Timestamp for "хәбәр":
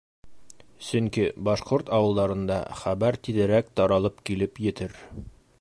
2.81-3.21